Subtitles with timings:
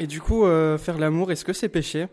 [0.00, 2.08] Et du coup, euh, faire l'amour, est-ce que c'est péché?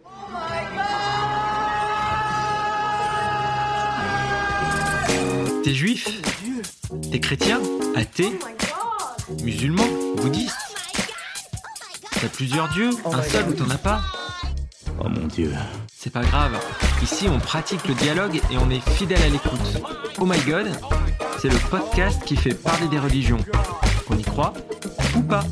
[5.63, 6.07] T'es juif?
[7.12, 7.60] T'es chrétien?
[7.96, 8.31] Athée?
[9.44, 9.88] Musulman?
[10.18, 10.55] Bouddhiste?
[12.21, 12.92] T'as plusieurs dieux?
[13.05, 14.02] Un seul ou t'en as pas?
[15.00, 15.54] Oh mon dieu.
[15.96, 16.59] C'est pas grave.
[17.02, 19.82] Ici, on pratique le dialogue et on est fidèle à l'écoute.
[20.20, 20.68] Oh my god,
[21.39, 23.39] c'est le podcast qui fait parler des religions.
[24.09, 24.54] On y croit
[25.16, 25.43] ou pas?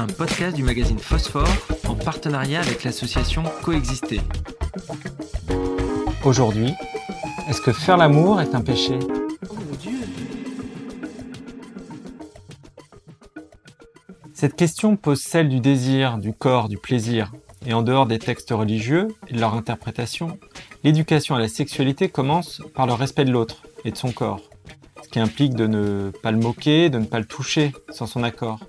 [0.00, 1.46] Un podcast du magazine Phosphore
[1.86, 4.22] en partenariat avec l'association Coexister.
[6.24, 6.72] Aujourd'hui,
[7.50, 8.98] est-ce que faire l'amour est un péché?
[14.32, 17.30] Cette question pose celle du désir, du corps, du plaisir.
[17.66, 20.38] Et en dehors des textes religieux et de leur interprétation,
[20.82, 24.40] l'éducation à la sexualité commence par le respect de l'autre et de son corps.
[25.02, 28.22] Ce qui implique de ne pas le moquer, de ne pas le toucher sans son
[28.22, 28.60] accord.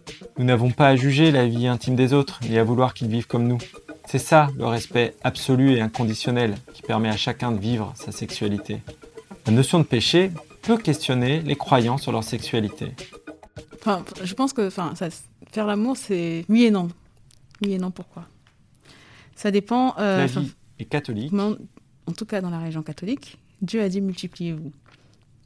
[0.41, 3.27] Nous n'avons pas à juger la vie intime des autres, ni à vouloir qu'ils vivent
[3.27, 3.59] comme nous.
[4.07, 8.81] C'est ça le respect absolu et inconditionnel qui permet à chacun de vivre sa sexualité.
[9.45, 10.31] La notion de péché
[10.63, 12.93] peut questionner les croyants sur leur sexualité.
[13.75, 15.09] Enfin, je pense que enfin, ça,
[15.51, 16.87] faire l'amour, c'est oui et non.
[17.61, 18.25] Oui et non, pourquoi?
[19.35, 19.93] Ça dépend.
[19.99, 21.31] euh, La enfin, vie est catholique.
[21.33, 24.71] en tout cas, dans la région catholique, Dieu a dit multipliez-vous.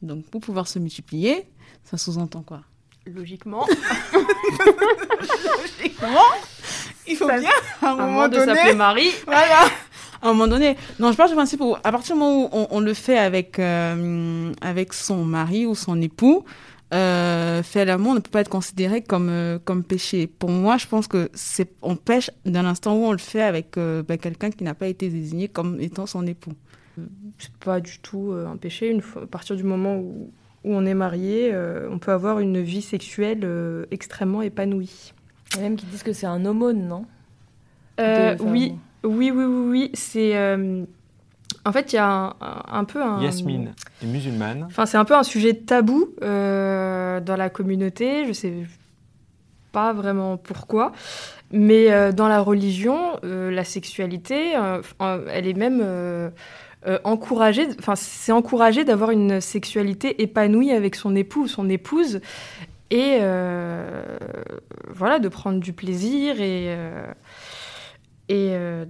[0.03, 1.49] Donc, pour pouvoir se multiplier,
[1.83, 2.61] ça sous-entend quoi?
[3.13, 3.65] Logiquement,
[7.07, 7.49] Il faut Ça- bien,
[7.81, 9.11] à un à moment moins de donné, s'appeler Marie.
[9.25, 9.65] Voilà.
[10.21, 10.75] À un moment donné.
[10.99, 13.17] Non, je parle du principe où, à partir du moment où on, on le fait
[13.17, 16.43] avec, euh, avec son mari ou son époux,
[16.93, 20.25] euh, faire l'amour ne peut pas être considéré comme, euh, comme péché.
[20.27, 23.77] Pour moi, je pense que c'est, on pêche dans l'instant où on le fait avec
[23.77, 26.53] euh, ben, quelqu'un qui n'a pas été désigné comme étant son époux.
[27.37, 28.89] C'est pas du tout euh, un péché.
[28.89, 30.31] Une fois, à partir du moment où,
[30.65, 35.13] où on est marié, euh, on peut avoir une vie sexuelle euh, extrêmement épanouie.
[35.51, 37.05] Il y a même qui disent que c'est un aumône, non?
[37.99, 39.91] Euh, De oui, oui, oui, oui, oui.
[39.93, 40.83] C'est euh,
[41.63, 42.35] en fait il y a
[42.71, 43.21] un, peu un.
[43.21, 44.63] Yasmine est musulmane.
[44.63, 48.25] Enfin, c'est un peu un sujet tabou euh, dans la communauté.
[48.25, 48.53] Je sais
[49.71, 50.93] pas vraiment pourquoi,
[51.51, 55.81] mais euh, dans la religion, euh, la sexualité, euh, euh, elle est même
[56.87, 57.67] euh, encouragée.
[57.79, 57.95] Enfin,
[58.83, 62.21] d'avoir une sexualité épanouie avec son époux ou son épouse,
[62.91, 64.17] et euh,
[64.89, 67.13] voilà, de prendre du plaisir et euh,
[68.31, 68.85] euh,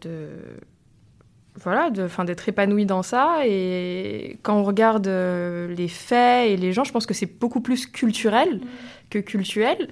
[1.56, 1.90] voilà,
[2.26, 3.40] d'être épanoui dans ça.
[3.46, 7.88] Et quand on regarde les faits et les gens, je pense que c'est beaucoup plus
[7.88, 8.60] culturel
[9.20, 9.88] que.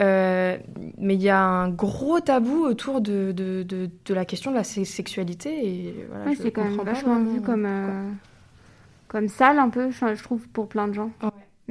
[0.00, 0.56] Euh,
[0.98, 4.56] mais il y a un gros tabou autour de, de, de, de la question de
[4.56, 5.50] la se- sexualité.
[5.66, 8.10] Et voilà, Ouais, je c'est quand même vachement vu comme, euh,
[9.08, 11.10] comme sale un peu, je, trouve, pour plein de gens.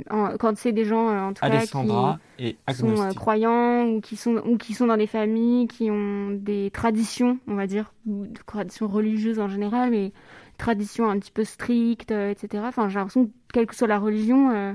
[0.10, 4.02] En- quand c'est des gens, euh, en tout Alessandra cas, qui sont euh, croyants ou
[4.02, 7.94] qui, sont, ou qui sont dans des familles qui ont des traditions, on va dire,
[8.08, 10.12] ou des traditions religieuses en général, mais
[10.58, 12.64] traditions un petit peu strictes, euh, etc.
[12.68, 14.74] Enfin, j'ai l'impression que, quelle que soit la religion, euh,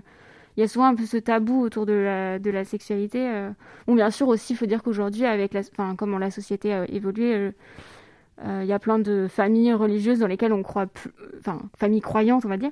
[0.57, 3.29] il y a souvent un peu ce tabou autour de la, de la sexualité.
[3.29, 3.51] euh.
[3.87, 6.85] Bon, bien sûr, aussi, il faut dire qu'aujourd'hui, avec la, enfin, comment la société a
[6.91, 7.51] évolué, euh,
[8.45, 12.01] euh, il y a plein de familles religieuses dans lesquelles on croit, plus- enfin, familles
[12.01, 12.71] croyantes, on va dire,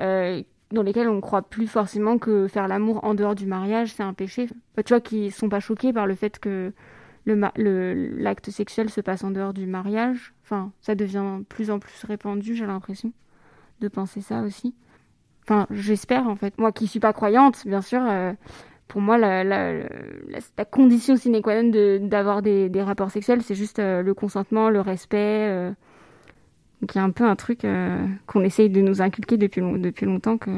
[0.00, 0.42] euh,
[0.72, 4.14] dans lesquelles on croit plus forcément que faire l'amour en dehors du mariage, c'est un
[4.14, 4.44] péché.
[4.72, 6.72] Enfin, tu vois, qui sont pas choqués par le fait que
[7.26, 10.34] ma- le- l'acte sexuel se passe en dehors du mariage.
[10.44, 13.12] Enfin, ça devient plus en plus répandu, j'ai l'impression,
[13.80, 14.74] de penser ça aussi.
[15.48, 16.56] Enfin, j'espère, en fait.
[16.58, 18.32] Moi qui suis pas croyante, bien sûr, euh,
[18.88, 19.84] pour moi, la, la, la,
[20.58, 24.14] la condition sine qua non de- d'avoir des, des rapports sexuels, c'est juste euh, le
[24.14, 25.46] consentement, le respect.
[25.48, 25.70] euh.
[26.82, 29.60] Donc il y a un peu un truc euh, qu'on essaye de nous inculquer depuis,
[29.60, 30.50] long- depuis longtemps que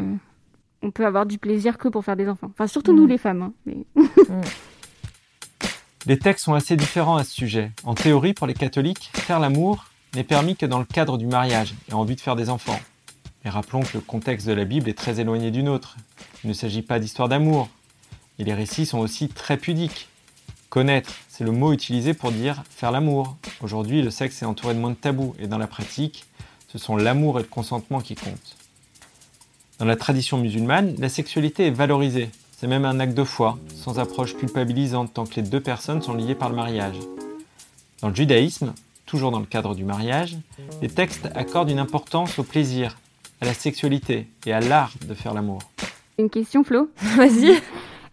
[0.83, 2.49] on peut avoir du plaisir que pour faire des enfants.
[2.51, 3.43] Enfin, surtout nous les femmes.
[3.43, 3.85] hein, mais-
[6.07, 7.71] Les textes sont assez différents à ce sujet.
[7.85, 11.75] En théorie, pour les catholiques, faire l'amour n'est permis que dans le cadre du mariage
[11.91, 12.79] et en vue de faire des enfants.
[13.45, 15.97] Mais rappelons que le contexte de la Bible est très éloigné du nôtre.
[16.45, 17.69] Il ne s'agit pas d'histoire d'amour.
[18.39, 20.09] Et les récits sont aussi très pudiques.
[20.69, 23.37] Connaître, c'est le mot utilisé pour dire faire l'amour.
[23.63, 26.27] Aujourd'hui, le sexe est entouré de moins de tabous et dans la pratique,
[26.69, 28.57] ce sont l'amour et le consentement qui comptent.
[29.79, 32.31] Dans la tradition musulmane, la sexualité est valorisée.
[32.57, 36.15] C'est même un acte de foi, sans approche culpabilisante tant que les deux personnes sont
[36.15, 36.97] liées par le mariage.
[38.03, 38.75] Dans le judaïsme,
[39.07, 40.37] toujours dans le cadre du mariage,
[40.83, 42.99] les textes accordent une importance au plaisir,
[43.41, 45.61] à la sexualité et à l'art de faire l'amour.
[46.19, 47.53] Une question, Flo Vas-y.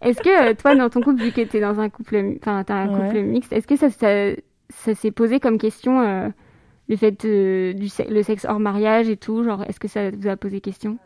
[0.02, 2.74] Est-ce que euh, toi, dans ton couple, vu que t'es dans un couple, enfin, t'as
[2.76, 3.22] un couple Ouais.
[3.22, 4.32] mixte, est-ce que ça, ça,
[4.68, 6.28] ça s'est posé comme question euh,
[6.88, 10.10] le fait euh, du se- le sexe hors mariage et tout Genre, est-ce que ça
[10.10, 10.98] vous a posé question?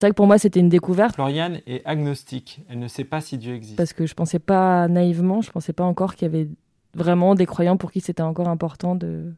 [0.00, 3.20] C'est vrai que pour moi, c'était une découverte Floriane est agnostique, elle ne sait pas
[3.20, 3.76] si Dieu existe.
[3.76, 6.48] parce que je pensais pas naïvement, je pensais pas encore qu'il y avait
[6.94, 9.32] vraiment des croyants pour qui c'était encore important de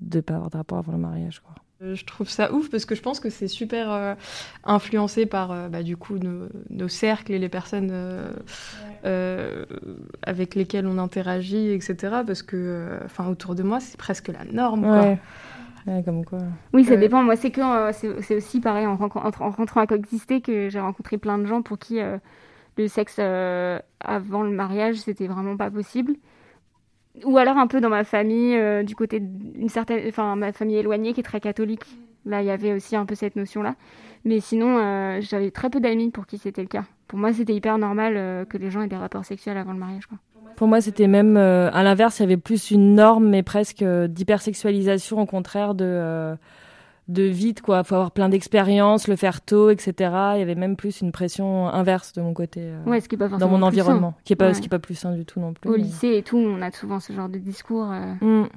[0.00, 1.40] de pas avoir de rapport avant le mariage.
[1.40, 1.54] Quoi.
[1.82, 4.14] Euh, Je trouve ça ouf parce que je pense que c'est super euh,
[4.64, 8.32] influencé par euh, bah, du coup nos, nos cercles et les personnes euh,
[9.04, 9.64] euh,
[10.22, 11.96] avec lesquelles on interagit, etc.
[12.26, 14.82] Parce que, euh, enfin, autour de moi, c'est presque la norme.
[14.82, 15.02] quoi.
[15.86, 16.02] Ouais.
[16.04, 16.38] Comme quoi.
[16.74, 17.22] Oui, ça dépend.
[17.22, 20.68] Moi, c'est que euh, c'est aussi pareil en, renco- en- en rentrant à coexister que
[20.68, 22.18] j'ai rencontré plein de gens pour qui euh,
[22.76, 26.14] le sexe euh, avant le mariage, c'était vraiment pas possible.
[27.24, 30.76] Ou alors un peu dans ma famille, euh, du côté d'une certaine, enfin ma famille
[30.76, 31.82] éloignée qui est très catholique.
[32.24, 33.74] Là, il y avait aussi un peu cette notion-là.
[34.24, 36.84] Mais sinon, euh, j'avais très peu d'amis pour qui c'était le cas.
[37.08, 39.78] Pour moi, c'était hyper normal euh, que les gens aient des rapports sexuels avant le
[39.78, 40.06] mariage.
[40.06, 40.18] Quoi.
[40.56, 45.20] Pour moi, c'était même à l'inverse, il y avait plus une norme, mais presque d'hypersexualisation,
[45.20, 46.36] au contraire de
[47.10, 47.84] de vite quoi.
[47.84, 49.92] Faut avoir plein d'expériences, le faire tôt, etc.
[50.34, 53.16] Il y avait même plus une pression inverse de mon côté euh, Ouais, ce qui
[53.16, 53.62] est pas dans mon sain.
[53.64, 54.54] environnement, qui est pas Ouais.
[54.54, 55.68] ce qui est pas plus sain du tout non plus.
[55.68, 57.90] Au mais- lycée et tout, on a souvent ce genre de discours.
[57.90, 58.48] euh, Mm.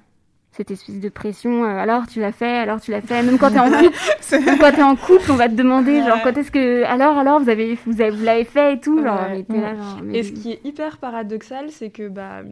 [0.56, 1.64] cette espèce de pression.
[1.64, 3.24] euh, alors tu l'as fait, alors tu l'as fait.
[3.24, 3.90] Même quand t'es en couple,
[4.46, 7.40] même quand t'es en couple, on va te demander genre quand est-ce que, alors alors
[7.40, 9.02] vous avez, vous avez, vous l'avez fait et tout.
[9.04, 9.38] Genre, Ouais.
[9.38, 12.44] mais t'es là, genre, mais- Et ce qui est hyper paradoxal, c'est que bah,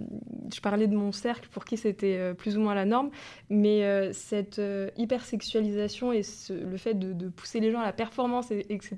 [0.55, 3.09] je parlais de mon cercle pour qui c'était euh, plus ou moins la norme,
[3.49, 7.85] mais euh, cette euh, hypersexualisation et ce- le fait de, de pousser les gens à
[7.85, 8.95] la performance, et- etc.,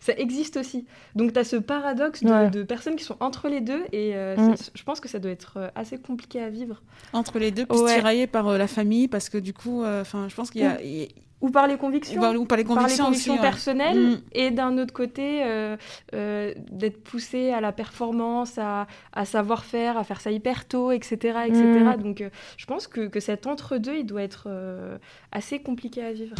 [0.00, 0.86] ça existe aussi.
[1.14, 2.50] Donc tu as ce paradoxe de, Ouais.
[2.50, 4.54] de personnes qui sont entre les deux, et euh, Mm.
[4.74, 6.82] je pense que ça doit être euh, assez compliqué à vivre.
[7.12, 7.94] Entre les deux, puis Ouais.
[7.94, 10.64] tiraillé par euh, la famille, parce que du coup, euh, enfin, je pense qu'il y
[10.64, 10.80] a.
[10.82, 11.06] il y a-
[11.42, 12.18] Ou par les convictions.
[12.18, 13.38] ou par- ou par les par les convictions, aussi, ouais.
[13.40, 14.20] personnelles Mm.
[14.32, 15.76] et d'un autre côté euh,
[16.14, 20.92] euh, d'être poussé à la performance, à, à savoir faire, à faire ça hyper tôt,
[20.92, 21.16] etc.
[21.48, 21.62] etc.
[21.98, 22.02] Mm.
[22.02, 24.98] Donc euh, je pense que, que cet entre-deux, il doit être euh,
[25.32, 26.36] assez compliqué à vivre.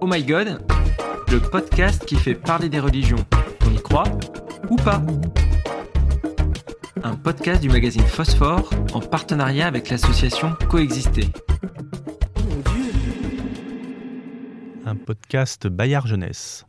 [0.00, 0.60] Oh my god,
[1.30, 3.24] le podcast qui fait parler des religions.
[3.66, 4.04] On y croit
[4.70, 5.00] ou pas?
[7.06, 11.28] Un podcast du magazine Phosphore en partenariat avec l'association Coexister.
[14.84, 16.65] Un podcast Bayard Jeunesse.